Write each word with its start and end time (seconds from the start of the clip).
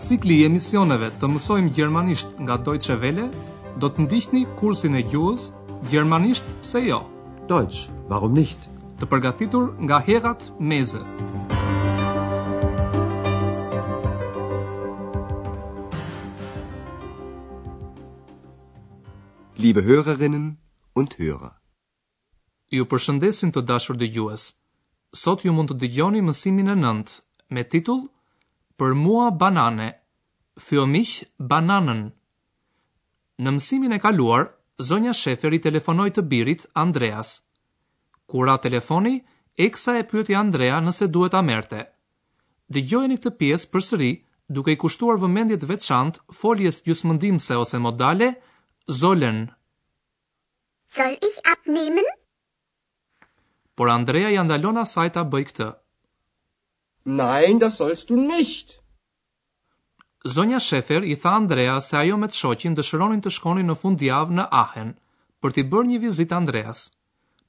cikli 0.00 0.40
i 0.40 0.44
emisioneve 0.46 1.10
të 1.20 1.28
mësojmë 1.28 1.72
gjermanisht 1.76 2.38
nga 2.40 2.56
dojtëshe 2.58 2.96
vele, 3.00 3.28
do 3.78 3.88
të 3.90 4.04
ndihni 4.06 4.44
kursin 4.58 4.94
e 4.98 5.02
gjuhës 5.02 5.50
Gjermanisht 5.90 6.46
se 6.64 6.80
jo. 6.80 7.02
Dojtës, 7.48 7.90
warum 8.08 8.32
nicht? 8.32 8.56
Të 9.00 9.04
përgatitur 9.10 9.74
nga 9.84 9.98
herat 10.06 10.46
meze. 10.58 11.02
Liebe 19.60 19.84
hërërinën 19.84 20.46
und 20.96 21.18
hërë. 21.20 21.50
Ju 22.72 22.88
përshëndesin 22.88 23.52
të 23.52 23.66
dashur 23.68 24.00
dhe 24.00 24.08
gjuhës. 24.14 24.50
Sot 25.12 25.44
ju 25.44 25.52
mund 25.52 25.68
të 25.70 25.82
dëgjoni 25.84 26.24
mësimin 26.24 26.72
e 26.72 26.78
nëndë 26.80 27.20
me 27.52 27.62
titullë 27.68 28.08
Për 28.78 28.94
mua 29.00 29.26
banane, 29.40 29.88
mich 30.94 31.12
bananën. 31.50 32.00
Në 33.44 33.50
mësimin 33.58 33.92
e 33.92 33.98
kaluar, 34.02 34.48
zonja 34.88 35.12
sheferi 35.18 35.60
telefonoj 35.66 36.06
të 36.16 36.22
birit 36.32 36.64
Andreas. 36.82 37.30
Kura 38.32 38.56
telefoni, 38.64 39.14
eksa 39.66 39.94
e 40.00 40.06
pyot 40.10 40.30
i 40.30 40.34
Andrea 40.40 40.80
nëse 40.86 41.06
duhet 41.16 41.34
a 41.34 41.42
merte. 41.50 41.84
Dëgjojeni 42.74 43.18
këtë 43.24 43.32
pjesë 43.42 43.70
për 43.74 43.86
sëri 43.88 44.10
duke 44.50 44.72
i 44.72 44.76
kushtuar 44.84 45.18
të 45.22 45.66
veçant, 45.72 46.18
foljes 46.32 46.82
gjusmëndim 46.84 47.36
ose 47.58 47.78
modale, 47.78 48.32
zollën. 48.88 49.38
Zollë 50.94 51.18
ich 51.30 51.38
abnehmen? 51.44 52.08
Por 53.76 53.88
Andrea 53.88 54.30
i 54.30 54.36
andalona 54.36 54.84
sajta 54.84 55.22
bëj 55.24 55.44
këtë. 55.50 55.74
Nein, 57.06 57.58
das 57.58 57.76
sollst 57.76 58.08
du 58.08 58.16
nicht. 58.16 58.80
Zonja 60.26 60.58
Schäfer 60.58 61.04
i 61.04 61.16
tha 61.20 61.34
Andrea 61.36 61.76
se 61.84 61.96
ajo 62.00 62.16
me 62.16 62.26
të 62.26 62.32
shoqin 62.40 62.74
dëshëronin 62.78 63.20
të 63.26 63.30
shkoni 63.34 63.62
në 63.64 63.74
fund 63.76 64.00
në 64.36 64.46
Ahen, 64.60 64.94
për 65.44 65.52
t'i 65.52 65.64
bërë 65.72 65.86
një 65.90 65.98
vizit 66.00 66.32
Andreas. 66.32 66.80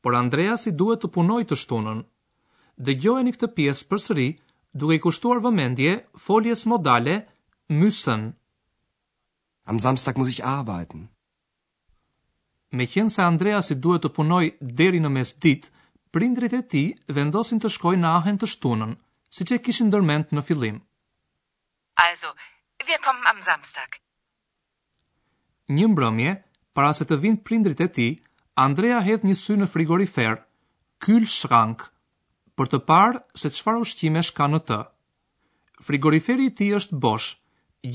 Por 0.02 0.14
Andreas 0.20 0.66
i 0.68 0.76
duhet 0.80 1.00
të 1.02 1.08
punoj 1.16 1.44
të 1.48 1.56
shtunën. 1.62 2.04
Dhe 2.84 2.98
gjojë 3.02 3.24
një 3.24 3.32
këtë 3.38 3.48
piesë 3.56 3.88
për 3.88 4.00
sëri, 4.06 4.28
duke 4.76 4.96
i 4.96 5.00
kushtuar 5.06 5.40
vëmendje 5.46 5.94
foljes 6.26 6.66
modale 6.68 7.16
müssen. 7.72 8.34
Am 9.72 9.80
samstak 9.80 10.18
muzik 10.20 10.44
arbeten. 10.44 11.08
Me 12.76 12.84
qenë 12.92 13.10
se 13.16 13.24
Andreas 13.24 13.70
i 13.72 13.80
duhet 13.88 14.04
të 14.04 14.10
punoj 14.20 14.44
deri 14.84 15.00
në 15.00 15.10
mes 15.16 15.32
prindrit 16.16 16.54
e 16.54 16.62
ti 16.74 16.86
vendosin 17.08 17.60
të 17.64 17.70
shkoj 17.78 17.96
në 18.04 18.08
Ahen 18.18 18.38
të 18.38 18.48
shtunën, 18.52 18.96
si 19.36 19.44
që 19.44 19.58
kishin 19.68 19.90
dërment 19.92 20.30
në 20.36 20.44
fillim. 20.48 20.78
Also, 22.04 22.30
wir 22.88 23.00
kommen 23.04 23.28
am 23.28 23.42
Samstag. 23.44 23.98
Një 25.78 25.90
mbrëmje, 25.92 26.34
para 26.78 26.94
se 26.96 27.04
të 27.10 27.18
vinë 27.26 27.42
prindrit 27.48 27.82
e 27.86 27.88
ti, 27.98 28.06
Andrea 28.66 29.02
hedh 29.08 29.26
një 29.28 29.36
sy 29.42 29.56
në 29.60 29.68
frigorifer, 29.74 30.38
kyl 31.04 31.26
shrank, 31.38 31.84
për 32.56 32.72
të 32.72 32.80
parë 32.92 33.20
se 33.42 33.52
çfarë 33.58 33.84
ushqime 33.84 34.24
ka 34.38 34.48
në 34.54 34.62
të. 34.70 34.78
Frigoriferi 35.88 36.48
i 36.50 36.54
ti 36.56 36.70
tij 36.72 36.76
është 36.80 37.00
bosh, 37.06 37.32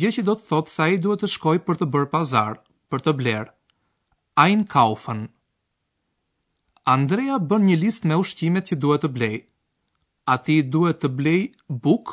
gjë 0.01 0.11
që 0.19 0.27
do 0.29 0.35
të 0.37 0.49
thotë 0.51 0.75
se 0.75 0.83
ai 0.87 0.99
duhet 1.05 1.25
të 1.25 1.31
shkojë 1.39 1.65
për 1.69 1.81
të 1.81 1.89
bërë 1.95 2.11
pazar, 2.17 2.59
për 2.93 3.07
të 3.07 3.15
blerë. 3.23 3.53
Ein 4.45 4.67
kaufën. 4.77 5.25
Andrea 6.97 7.39
bën 7.49 7.65
një 7.71 7.79
listë 7.87 8.11
me 8.11 8.19
ushqimet 8.21 8.69
që 8.69 8.81
duhet 8.85 9.07
të 9.07 9.13
blejë 9.17 9.41
a 10.33 10.39
ti 10.47 10.57
duhet 10.71 11.01
të 11.03 11.09
blej 11.19 11.41
buk, 11.85 12.11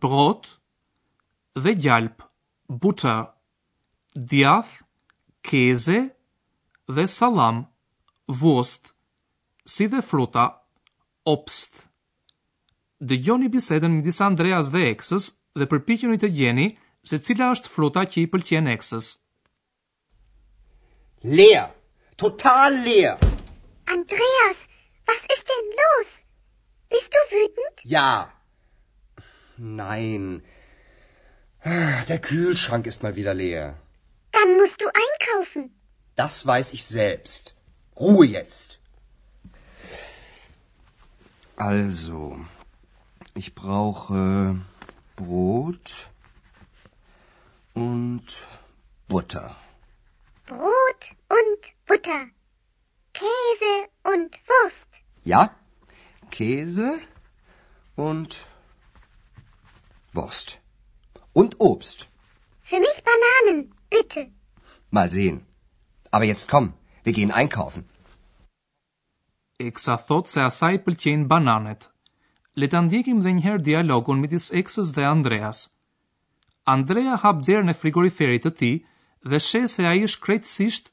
brot 0.00 0.46
dhe 1.62 1.74
gjalp, 1.84 2.22
butër, 2.82 3.26
djath, 4.30 4.76
keze 5.46 5.98
dhe 6.96 7.04
salam, 7.16 7.58
vost, 8.40 8.94
si 9.72 9.84
dhe 9.92 10.00
fruta, 10.10 10.46
opst. 11.34 11.84
Dë 13.06 13.20
gjoni 13.26 13.52
bisedën 13.52 13.92
në 13.98 14.02
disa 14.08 14.24
Andreas 14.30 14.72
dhe 14.74 14.86
eksës 14.94 15.28
dhe 15.58 15.68
përpikjën 15.72 16.16
i 16.16 16.20
të 16.22 16.32
gjeni 16.38 16.68
se 17.08 17.20
cila 17.26 17.52
është 17.56 17.72
fruta 17.76 18.06
që 18.12 18.24
i 18.24 18.28
pëlqen 18.32 18.72
eksës. 18.76 19.10
Leer, 21.36 21.68
total 22.16 22.78
leer. 22.86 23.18
Andreas, 23.96 24.64
was 25.10 25.22
ist 25.36 25.50
denn 25.52 25.70
los? 25.82 26.22
Bist 26.96 27.12
du 27.16 27.22
wütend? 27.36 27.76
Ja. 27.96 28.10
Nein. 29.56 30.22
Ah, 31.62 32.04
der 32.10 32.20
Kühlschrank 32.28 32.86
ist 32.86 33.02
mal 33.02 33.16
wieder 33.20 33.34
leer. 33.34 33.66
Dann 34.36 34.50
musst 34.60 34.78
du 34.82 34.86
einkaufen. 35.02 35.62
Das 36.22 36.34
weiß 36.52 36.68
ich 36.76 36.82
selbst. 37.00 37.44
Ruhe 38.04 38.26
jetzt. 38.38 38.68
Also, 41.56 42.20
ich 43.42 43.48
brauche 43.60 44.22
Brot 45.16 45.88
und 47.74 48.26
Butter. 49.08 49.46
Brot 50.52 51.04
und 51.36 51.60
Butter. 51.90 52.18
Käse 53.20 53.76
und 54.12 54.30
Wurst. 54.50 54.90
Ja? 55.34 55.42
Käse 56.30 57.00
und 57.96 58.46
Wurst 60.12 60.58
und 61.32 61.60
Obst. 61.60 62.08
Für 62.62 62.80
mich 62.80 63.02
Bananen, 63.04 63.72
bitte. 63.90 64.30
Mal 64.90 65.10
sehen. 65.10 65.46
Aber 66.10 66.24
jetzt 66.24 66.48
komm, 66.48 66.72
wir 67.04 67.12
gehen 67.12 67.30
einkaufen. 67.30 67.84
Eksa 69.58 69.96
thot 69.96 70.28
se 70.28 70.40
asaj 70.40 70.78
pëlqejn 70.84 71.26
bananet. 71.28 71.88
Le 72.56 72.68
ta 72.68 72.80
ndjekim 72.84 73.20
edhe 73.20 73.32
një 73.38 73.44
herë 73.46 73.64
dialogun 73.68 74.20
midis 74.20 74.50
Eksës 74.52 74.90
dhe 74.96 75.04
Andreas. 75.08 75.62
Andrea 76.66 77.16
hap 77.22 77.40
derën 77.46 77.72
e 77.72 77.78
frigoriferit 77.82 78.44
të 78.46 78.52
tij 78.58 78.74
dhe 79.30 79.40
sheh 79.40 79.66
se 79.74 79.86
ai 79.90 80.02
është 80.08 80.22
krejtësisht 80.26 80.92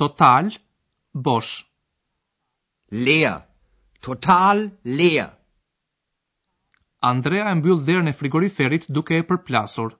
total 0.00 0.48
bosh. 1.12 1.66
Leer 2.90 3.49
total 4.00 4.58
leer. 4.84 5.28
Andrea 7.10 7.46
e 7.50 7.54
mbyll 7.60 7.80
derën 7.86 8.08
e 8.08 8.12
frigoriferit 8.20 8.84
duke 8.94 9.14
e 9.16 9.24
përplasur. 9.28 9.94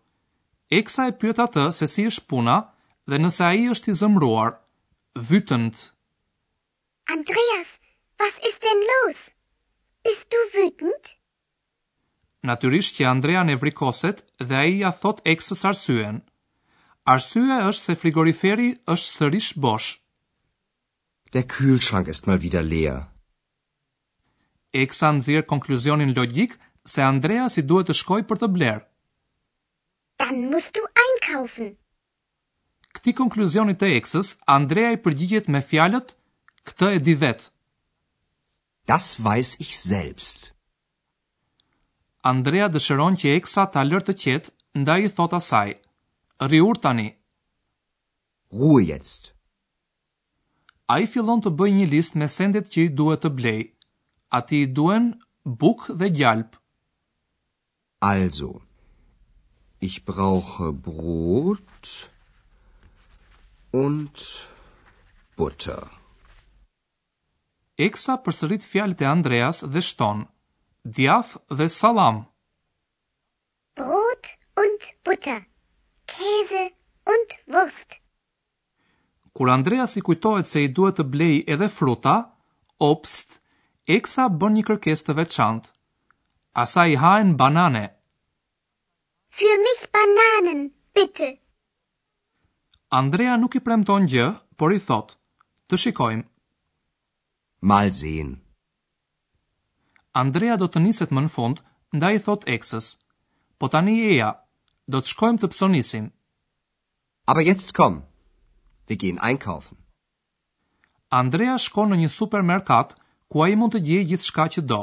Eksa 0.78 1.06
e 1.10 1.14
pyet 1.18 1.40
atë 1.42 1.64
se 1.78 1.88
si 1.88 2.04
është 2.10 2.24
puna 2.30 2.56
dhe 3.08 3.18
nëse 3.22 3.42
ai 3.46 3.68
është 3.72 3.90
i 3.92 3.94
zëmruar. 4.00 4.52
Wütend. 5.30 5.74
Andreas, 7.14 7.70
was 8.20 8.34
ist 8.48 8.60
denn 8.66 8.82
los? 8.92 9.18
Bist 10.04 10.28
du 10.32 10.40
wütend? 10.56 11.14
Natyrisht 12.46 12.96
që 12.96 13.08
Andrea 13.08 13.42
ne 13.44 13.56
vrikoset 13.60 14.22
dhe 14.48 14.56
ai 14.62 14.70
ja 14.80 14.90
thot 15.00 15.18
Eksës 15.28 15.64
arsyen. 15.72 16.20
Arsyeja 17.14 17.58
është 17.68 17.84
se 17.88 17.96
frigoriferi 18.02 18.70
është 18.94 19.10
sërish 19.16 19.50
bosh. 19.66 19.90
Der 21.32 21.44
Kühlschrank 21.44 22.08
ist 22.08 22.26
mal 22.26 22.40
wieder 22.44 22.62
leer. 22.62 23.00
Eksa 24.70 25.10
nëzirë 25.10 25.46
konkluzionin 25.50 26.12
logik 26.14 26.52
se 26.86 27.02
Andrea 27.02 27.48
si 27.50 27.62
duhet 27.70 27.88
të 27.90 27.94
shkoj 28.00 28.20
për 28.30 28.38
të 28.42 28.48
blerë. 28.56 28.82
Dan 30.22 30.44
musë 30.52 30.72
du 30.76 30.82
einkaufen. 31.04 31.72
Këti 32.94 33.12
konkluzionit 33.18 33.80
të 33.80 33.88
eksës, 33.98 34.30
Andrea 34.54 34.92
i 34.94 35.00
përgjigjet 35.06 35.48
me 35.54 35.60
fjalët, 35.70 36.14
këtë 36.68 36.90
e 36.96 37.00
di 37.06 37.14
vetë. 37.24 37.50
Das 38.90 39.10
weiß 39.24 39.50
ich 39.64 39.74
selbst. 39.80 40.52
Andrea 42.30 42.68
dëshëron 42.68 43.16
që 43.22 43.34
Eksa 43.38 43.66
ta 43.74 43.82
lërë 43.86 44.06
të 44.08 44.14
qetë, 44.22 44.52
ndaj 44.82 44.98
i 45.04 45.10
thot 45.16 45.34
asaj. 45.38 45.74
Riur 46.50 46.76
tani. 46.84 47.08
Ruhe 48.58 48.82
jetzt. 48.90 49.32
Ai 50.94 51.06
fillon 51.06 51.40
të 51.42 51.52
bëjë 51.58 51.76
një 51.78 51.86
listë 51.96 52.18
me 52.22 52.28
sendet 52.38 52.66
që 52.72 52.86
i 52.88 52.92
duhet 52.98 53.22
të 53.26 53.30
blejë. 53.40 53.68
Ati 54.32 54.66
duen 54.70 55.10
buk 55.42 55.80
dhe 56.00 56.08
gjalp. 56.16 56.52
Also, 57.98 58.62
ich 59.80 60.04
brauche 60.04 60.70
brot 60.72 62.08
und 63.80 64.16
butter. 65.38 65.82
Eksa 67.86 68.14
përsërit 68.26 68.68
fjalët 68.70 69.02
e 69.02 69.08
Andreas 69.14 69.64
dhe 69.72 69.82
shton. 69.88 70.22
Djath 70.94 71.34
dhe 71.58 71.66
salam. 71.78 72.22
Brot 73.74 74.24
und 74.64 74.82
Butter. 75.04 75.42
Käse 76.06 76.64
und 77.14 77.28
Wurst. 77.54 77.98
Kur 79.34 79.50
Andreas 79.50 79.96
i 79.96 80.06
kujtohet 80.06 80.46
se 80.50 80.62
i 80.66 80.70
duhet 80.76 81.00
të 81.02 81.08
blej 81.16 81.36
edhe 81.54 81.68
fruta, 81.78 82.14
obst 82.92 83.39
Eksa 83.96 84.24
bën 84.38 84.52
një 84.54 84.62
kërkes 84.68 85.00
të 85.02 85.14
veçant. 85.18 85.64
Asa 86.64 86.82
i 86.86 86.94
hajn 87.02 87.32
banane. 87.40 87.80
Für 89.38 89.56
mich 89.64 89.80
bananen, 89.96 90.60
bitte. 90.98 91.28
Andrea 93.00 93.34
nuk 93.40 93.54
i 93.58 93.62
premton 93.66 94.06
gjë, 94.12 94.28
por 94.58 94.70
i 94.72 94.78
thot, 94.84 95.16
të 95.66 95.80
shikojmë. 95.84 96.22
Mal 97.72 97.90
sehen. 98.02 98.30
Andrea 100.22 100.54
do 100.62 100.70
të 100.70 100.84
niset 100.86 101.10
më 101.16 101.26
në 101.26 101.34
fund, 101.36 101.58
nda 101.96 102.12
i 102.14 102.22
thot 102.28 102.46
eksës. 102.54 102.92
Po 103.58 103.66
tani 103.74 103.96
eja, 104.06 104.14
ja, 104.22 104.30
do 104.92 105.02
të 105.02 105.10
shkojmë 105.16 105.38
të 105.42 105.50
psonisim. 105.56 106.08
Aber 107.30 107.42
jetzt 107.46 107.74
komm, 107.80 108.04
wir 108.86 109.02
gehen 109.02 109.18
einkaufen. 109.18 109.78
Andrea 111.22 111.56
shkon 111.66 111.90
në 111.90 112.04
një 112.06 112.12
supermarket 112.20 112.99
ku 113.30 113.44
a 113.44 113.48
i 113.48 113.56
mund 113.58 113.72
të 113.76 113.80
gjej 113.86 114.04
gjithë 114.10 114.28
shka 114.30 114.44
që 114.54 114.62
do. 114.72 114.80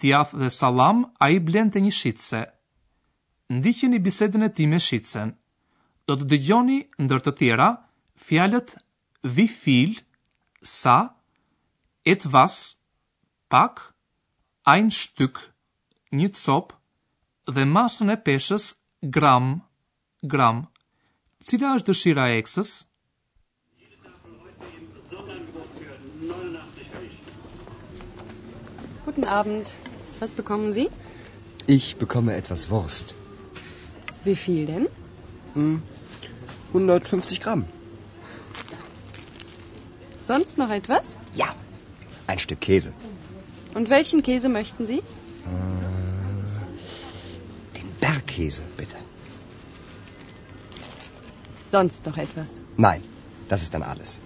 Djath 0.00 0.32
dhe 0.40 0.50
salam, 0.60 0.98
a 1.24 1.26
i 1.36 1.38
blen 1.48 1.70
të 1.72 1.82
një 1.84 1.92
shitse. 2.00 2.40
Ndiqin 3.56 3.94
i 3.96 4.02
bisedin 4.06 4.44
e 4.48 4.50
ti 4.56 4.64
me 4.70 4.80
shitsen. 4.86 5.28
Do 6.06 6.16
të 6.20 6.28
dëgjoni, 6.30 6.78
ndër 7.04 7.20
të 7.24 7.32
tjera, 7.38 7.68
fjalet 8.26 8.68
vi 9.36 9.46
fil, 9.62 9.92
sa, 10.80 10.98
et 12.12 12.22
vas, 12.34 12.56
pak, 13.52 13.74
ajn 14.72 14.90
shtyk, 15.00 15.36
një 16.18 16.28
cop, 16.42 16.66
dhe 17.54 17.62
masën 17.74 18.12
e 18.14 18.18
peshës 18.26 18.64
gram, 19.16 19.46
gram. 20.34 20.58
Cila 21.46 21.74
është 21.78 21.90
dëshira 21.92 22.24
e 22.30 22.36
eksës? 22.42 22.70
Guten 29.16 29.28
Abend. 29.28 29.78
Was 30.20 30.34
bekommen 30.34 30.72
Sie? 30.72 30.90
Ich 31.66 31.96
bekomme 31.96 32.34
etwas 32.36 32.68
Wurst. 32.68 33.14
Wie 34.24 34.36
viel 34.36 34.66
denn? 34.66 34.88
150 36.74 37.38
hm, 37.38 37.42
Gramm. 37.44 37.64
Sonst 40.22 40.58
noch 40.58 40.68
etwas? 40.68 41.16
Ja, 41.34 41.46
ein 42.26 42.38
Stück 42.38 42.60
Käse. 42.60 42.92
Und 43.74 43.88
welchen 43.88 44.22
Käse 44.22 44.50
möchten 44.50 44.84
Sie? 44.84 44.98
Äh, 45.54 45.96
den 47.78 47.88
Bergkäse, 48.00 48.64
bitte. 48.76 48.96
Sonst 51.72 52.04
noch 52.04 52.18
etwas? 52.18 52.60
Nein, 52.76 53.00
das 53.48 53.62
ist 53.62 53.72
dann 53.72 53.82
alles. 53.94 54.20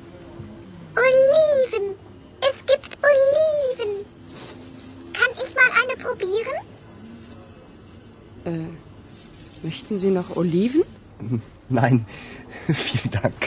Möchten 9.70 9.98
Sie 10.02 10.12
noch 10.20 10.30
Oliven? 10.42 10.82
Nein, 11.80 11.96
vielen 12.86 13.12
Dank. 13.20 13.40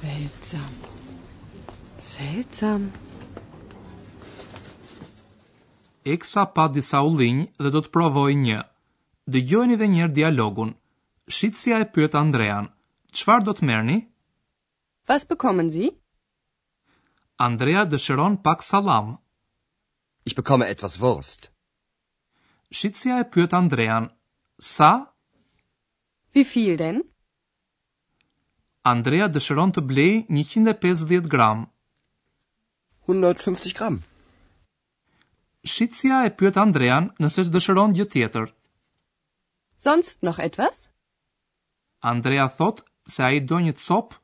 Seltsam. 0.00 0.72
Seltsam. 2.18 2.82
Eksa 6.14 6.42
pa 6.54 6.64
disa 6.76 7.02
ullinj 7.08 7.42
dhe 7.62 7.72
do 7.74 7.82
të 7.84 7.92
provoj 7.96 8.30
një. 8.44 8.62
Dë 9.32 9.42
gjojni 9.50 9.76
dhe 9.82 9.90
njerë 9.96 10.16
dialogun. 10.20 10.70
Shitsia 11.38 11.82
e 11.84 11.90
pyet 11.96 12.16
Andrean. 12.22 12.70
Qfar 13.12 13.44
do 13.48 13.52
të 13.58 13.68
merni? 13.68 13.98
Was 15.10 15.28
bekommen 15.34 15.68
Sie? 15.76 15.90
Andrea 17.50 17.84
dëshiron 17.94 18.40
pak 18.46 18.64
salam. 18.72 19.16
Ich 20.24 20.38
bekomme 20.40 20.72
etwas 20.72 20.98
Wurst. 21.04 21.50
Shitsia 22.80 23.20
e 23.26 23.28
pyet 23.36 23.52
Andrean, 23.62 24.08
Sa? 24.58 25.12
Wie 26.32 26.44
viel 26.44 26.76
denn? 26.76 27.02
Andrea 28.84 29.28
dëshiron 29.28 29.70
të 29.72 29.80
blej 29.88 30.14
150 30.34 31.28
gram. 31.30 31.66
150 33.06 33.74
gram. 33.78 34.00
Shitja 35.62 36.24
e 36.26 36.34
pyet 36.34 36.56
Andrean 36.58 37.12
nëse 37.22 37.44
është 37.46 37.54
dëshiron 37.56 37.94
gjë 37.94 38.08
tjetër. 38.12 38.50
Sonst 39.78 40.22
noch 40.26 40.38
etwas? 40.42 40.84
Andrea 42.10 42.48
thot 42.50 42.82
se 43.06 43.22
ai 43.26 43.38
do 43.40 43.58
një 43.62 43.74
cop, 43.78 44.14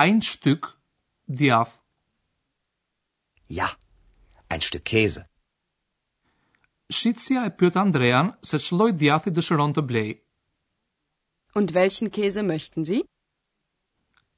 ein 0.00 0.22
Stück 0.22 0.70
diaf. 1.28 1.80
Ja, 3.48 3.68
ein 4.48 4.60
Stück 4.60 4.84
Käse. 4.84 5.27
Shitsia 6.90 7.40
e 7.44 7.50
pyet 7.58 7.76
Andrean 7.76 8.28
se 8.48 8.56
ç'lloj 8.64 8.94
djathi 9.00 9.30
dëshiron 9.36 9.74
të 9.76 9.82
blej. 9.90 10.14
Und 11.58 11.72
welchen 11.76 12.08
Käse 12.08 12.42
möchten 12.42 12.84
Sie? 12.88 13.02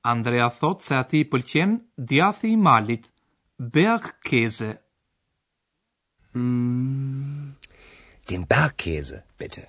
Andrea 0.03 0.49
thot 0.51 0.83
se 0.83 0.97
ati 0.99 1.21
i 1.23 1.29
pëlqen 1.31 1.77
djathi 2.11 2.51
i 2.53 2.57
malit, 2.57 3.07
Berg 3.75 4.09
Käse. 4.27 4.73
Mm, 6.35 7.55
den 8.31 8.45
Berg 8.51 8.75
Käse, 8.83 9.23
bitte. 9.39 9.69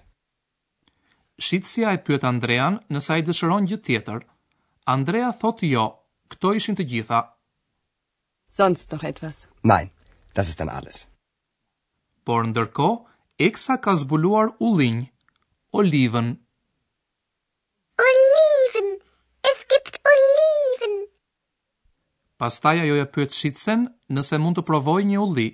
Shitsia 1.38 1.94
e 1.94 2.01
pyet 2.06 2.24
Andrean 2.25 2.80
nëse 2.89 3.13
ai 3.13 3.22
dëshiron 3.30 3.69
gjë 3.69 3.81
tjetër. 3.86 4.25
Andrea 4.95 5.30
thot 5.42 5.62
jo. 5.69 5.86
Kto 6.31 6.54
ishin 6.57 6.75
të 6.80 6.88
gjitha? 6.94 7.22
Sonst 8.57 8.89
noch 8.92 9.04
etwas? 9.04 9.45
Nein, 9.62 9.92
das 10.33 10.50
ist 10.50 10.60
dann 10.60 10.69
alles 10.69 11.10
por 12.23 12.45
ndërko, 12.47 12.89
Eksa 13.41 13.77
ka 13.81 13.95
zbuluar 13.97 14.51
ullinj, 14.62 15.07
oliven. 15.73 16.27
Olivën, 18.06 18.89
es 19.51 19.62
gibt 19.71 19.95
oliven! 20.12 20.94
Pastaj 22.41 22.81
ajo 22.83 22.97
e 23.01 23.06
pyet 23.15 23.33
Shitsen 23.33 23.88
nëse 24.13 24.38
mund 24.44 24.59
të 24.59 24.63
provojë 24.69 25.07
një 25.12 25.23
ulli. 25.25 25.47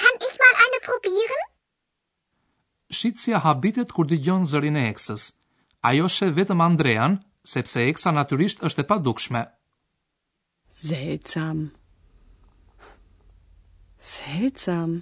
Kan 0.00 0.18
ich 0.28 0.34
mal 0.42 0.56
eine 0.66 0.80
probieren? 0.86 1.46
Shitsia 3.00 3.40
habitet 3.44 3.92
kur 3.96 4.08
dëgjon 4.12 4.44
zërin 4.52 4.76
e 4.76 4.82
Eksës. 4.92 5.26
Ajo 5.90 6.08
sheh 6.12 6.32
vetëm 6.36 6.60
Andrean, 6.66 7.16
sepse 7.44 7.84
Eksa 7.88 8.12
natyrisht 8.12 8.60
është 8.64 8.84
e 8.84 8.88
padukshme. 8.92 9.44
Seltsam. 10.82 11.64
Seltsam. 14.16 15.00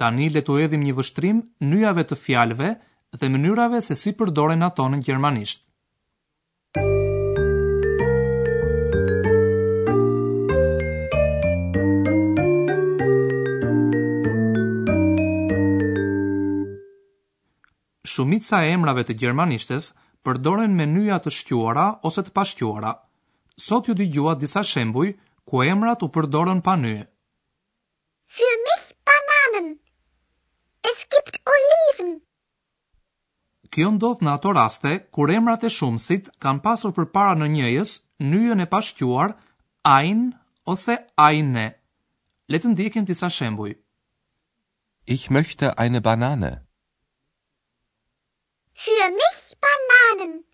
Tani 0.00 0.28
le 0.34 0.42
të 0.46 0.54
hedhim 0.62 0.82
një 0.84 0.92
vështrim 0.98 1.40
nyjave 1.72 2.04
të 2.10 2.16
fjalëve 2.18 2.70
dhe 3.20 3.28
mënyrave 3.34 3.80
se 3.88 3.94
si 3.98 4.12
përdoren 4.20 4.64
ato 4.66 4.88
në 4.94 5.00
gjermanisht. 5.06 5.62
Shumica 18.14 18.60
e 18.64 18.72
emrave 18.74 19.02
të 19.08 19.14
gjermanishtes 19.22 19.88
përdoren 20.26 20.74
me 20.78 20.86
nyja 20.90 21.20
të 21.24 21.30
shtuara 21.38 21.86
ose 22.10 22.22
të 22.26 22.34
pashtuara. 22.38 22.92
Sot 23.68 23.88
ju 23.88 23.94
dëgjua 24.00 24.34
disa 24.42 24.62
shembuj 24.70 25.14
ku 25.48 25.62
emrat 25.66 26.02
u 26.06 26.10
përdorën 26.14 26.62
pa 26.66 26.74
nyje. 26.78 27.02
Für 28.36 28.52
mich 28.66 28.83
kjo 33.74 33.90
ndodh 33.96 34.20
në 34.22 34.30
ato 34.38 34.52
raste 34.54 34.90
kur 35.14 35.30
emrat 35.34 35.64
e 35.66 35.70
shumësit 35.76 36.28
kanë 36.42 36.62
pasur 36.66 36.92
përpara 36.94 37.34
në 37.40 37.48
njëjës 37.56 37.94
nyjen 38.30 38.62
e 38.62 38.66
pashtuar 38.70 39.32
ein 39.90 40.28
ose 40.70 40.94
eine. 41.18 41.66
Le 42.52 42.60
të 42.62 42.70
ndiejmë 42.74 43.06
disa 43.08 43.30
shembuj. 43.34 43.74
Ich 45.10 45.26
möchte 45.28 45.74
eine 45.84 46.00
Banane. 46.00 46.52
Für 48.82 49.06
mich 49.18 49.42
Bananen. 49.66 50.44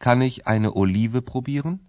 Kann 0.00 0.20
ich 0.22 0.46
eine 0.48 0.74
Olive 0.74 1.22
probieren? 1.22 1.83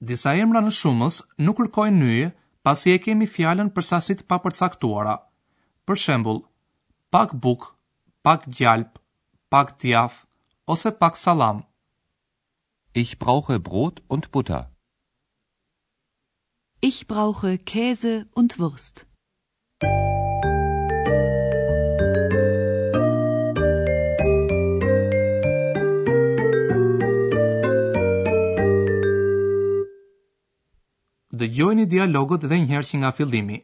disa 0.00 0.32
emra 0.38 0.60
në 0.62 0.70
shumës 0.74 1.16
nuk 1.46 1.58
kërkojnë 1.58 2.08
një, 2.08 2.28
pasi 2.66 2.92
e 2.94 2.98
kemi 3.02 3.26
fjallën 3.26 3.70
për 3.76 3.86
sasit 3.90 4.22
pa 4.30 4.38
përcaktuara. 4.44 5.14
Për 5.88 6.00
shembul, 6.02 6.38
pak 7.10 7.34
buk, 7.42 7.72
pak 8.22 8.46
gjalp, 8.60 9.00
pak 9.50 9.74
tjaf, 9.82 10.20
ose 10.66 10.92
pak 11.02 11.16
salam. 11.16 11.64
Ich 12.94 13.16
brauche 13.18 13.58
brot 13.58 14.00
und 14.08 14.30
butter. 14.30 14.68
Ich 16.80 17.06
brauche 17.06 17.58
käse 17.58 18.26
und 18.34 18.58
wurst. 18.58 19.07
dëgjojeni 31.40 31.84
dialogët 31.94 32.46
edhe 32.46 32.58
një 32.60 32.68
herë 32.72 32.88
që 32.90 33.00
nga 33.02 33.10
fillimi. 33.18 33.58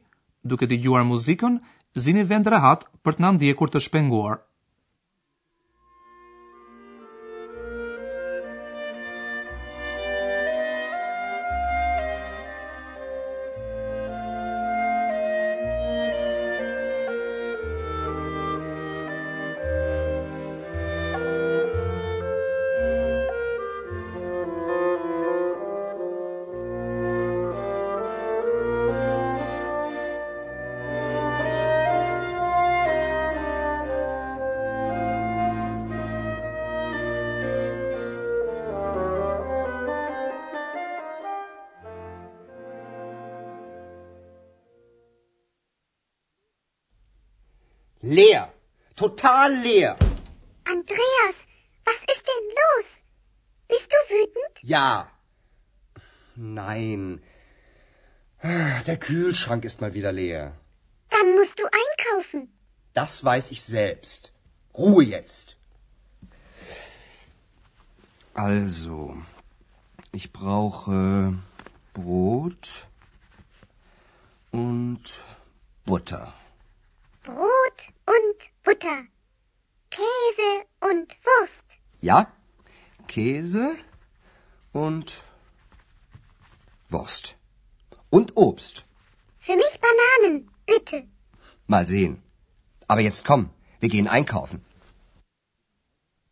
Duke 0.52 0.68
dëgjuar 0.72 1.06
muzikën, 1.12 1.54
zini 2.06 2.24
vend 2.30 2.50
rahat 2.54 2.86
për 3.04 3.12
të 3.18 3.24
na 3.26 3.30
ndjekur 3.36 3.72
të 3.74 3.84
shpenguar. 3.88 4.40
Leer. 48.18 48.42
Total 48.94 49.50
leer. 49.66 49.92
Andreas, 50.74 51.36
was 51.90 52.00
ist 52.12 52.24
denn 52.30 52.46
los? 52.62 52.86
Bist 53.72 53.88
du 53.94 53.98
wütend? 54.12 54.56
Ja. 54.74 54.90
Nein. 56.62 57.00
Der 58.86 58.98
Kühlschrank 59.06 59.62
ist 59.70 59.78
mal 59.80 59.92
wieder 59.98 60.12
leer. 60.20 60.42
Dann 61.14 61.28
musst 61.38 61.56
du 61.60 61.64
einkaufen. 61.80 62.40
Das 63.00 63.12
weiß 63.30 63.50
ich 63.54 63.60
selbst. 63.78 64.22
Ruhe 64.82 65.04
jetzt. 65.16 65.46
Also, 68.48 68.98
ich 70.18 70.26
brauche 70.38 71.34
Brot 72.00 72.68
und 74.62 75.02
Butter. 75.90 76.24
Butter, 78.74 79.04
Käse 79.90 80.52
und 80.88 81.08
Wurst. 81.26 81.66
Ja, 82.00 82.18
Käse 83.06 83.76
und 84.72 85.08
Wurst. 86.92 87.34
Und 88.10 88.28
Obst. 88.36 88.84
Für 89.46 89.54
mich 89.62 89.74
Bananen, 89.86 90.48
bitte. 90.66 90.96
Mal 91.68 91.86
sehen. 91.86 92.14
Aber 92.88 93.00
jetzt 93.08 93.22
komm, 93.24 93.44
wir 93.80 93.88
gehen 93.94 94.08
einkaufen. 94.10 94.60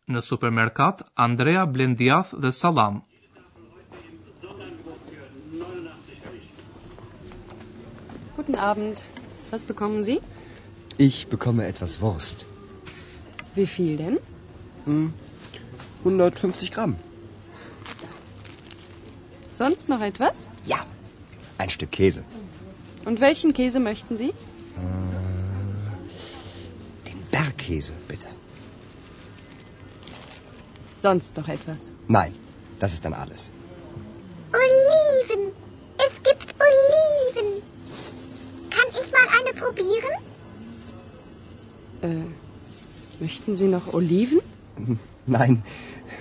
Në 0.07 0.21
supermerkat, 0.21 1.05
Andrea 1.15 1.63
blen 1.65 1.95
djath 1.95 2.33
dhe 2.43 2.51
salam. 2.51 3.03
Guten 8.35 8.55
Abend. 8.55 9.09
Was 9.51 9.65
bekommen 9.65 10.03
Sie? 10.03 10.19
Ich 10.97 11.27
bekomme 11.27 11.65
etwas 11.65 12.01
Wurst. 12.01 12.45
Wie 13.55 13.65
viel 13.67 13.97
denn? 13.97 14.19
150 16.05 16.69
hm, 16.69 16.73
Gramm. 16.75 16.95
Sonst 19.55 19.89
noch 19.89 20.01
etwas? 20.01 20.47
Ja, 20.65 20.85
ein 21.57 21.69
Stück 21.69 21.91
Käse. 21.91 22.23
Und 23.05 23.19
welchen 23.21 23.53
Käse 23.53 23.79
möchten 23.79 24.17
Sie? 24.17 24.29
Äh, 24.83 25.17
den 27.09 27.19
Bergkäse, 27.31 27.93
bitte. 28.07 28.27
Sonst 31.01 31.37
noch 31.37 31.47
etwas? 31.49 31.91
Nein, 32.07 32.31
das 32.79 32.93
ist 32.93 33.03
dann 33.03 33.13
alles. 33.13 33.51
Möchten 43.45 43.57
Sie 43.63 43.67
noch 43.77 43.87
Oliven? 43.99 44.39
Nein, 45.27 45.63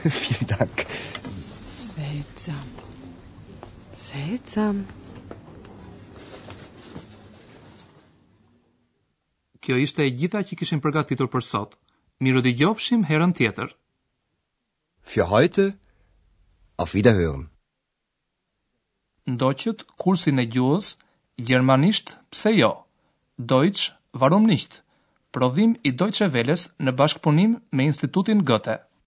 vielen 0.24 0.48
Dank. 0.56 0.76
Seltsam. 1.90 2.70
Seltsam. 4.06 4.76
Kjo 9.62 9.76
ishte 9.84 10.02
e 10.02 10.10
gjitha 10.22 10.42
që 10.48 10.58
kishim 10.62 10.82
përgatitur 10.82 11.30
për 11.36 11.46
sot. 11.52 11.78
Miro 12.26 12.42
dy 12.42 12.56
gjofshim 12.58 13.06
herën 13.06 13.36
tjetër. 13.38 13.70
Für 15.14 15.28
heute, 15.30 15.68
auf 16.82 16.90
Wiederhören. 16.98 17.46
Ndoqët 19.30 19.86
kursin 20.02 20.42
e 20.42 20.50
gjuhës, 20.56 20.96
Gjermanisht, 21.38 22.16
pse 22.34 22.56
jo? 22.58 22.72
Deutsch, 23.38 23.52
warum 23.52 23.52
nicht? 23.52 23.52
Deutsch, 23.52 24.22
warum 24.24 24.46
nicht? 24.56 24.82
prodhim 25.36 25.70
i 25.90 25.92
Deutsche 26.02 26.28
Welles 26.34 26.64
në 26.88 26.94
bashkëpunim 27.00 27.58
me 27.78 27.88
Institutin 27.92 28.46
Goethe. 28.52 28.80